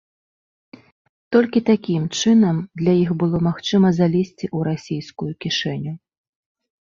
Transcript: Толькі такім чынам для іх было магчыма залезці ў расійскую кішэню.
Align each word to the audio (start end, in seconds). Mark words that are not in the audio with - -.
Толькі 1.35 1.59
такім 1.67 2.03
чынам 2.21 2.55
для 2.81 2.93
іх 3.03 3.09
было 3.23 3.37
магчыма 3.49 3.87
залезці 3.99 4.45
ў 4.55 4.69
расійскую 4.69 5.29
кішэню. 5.45 5.93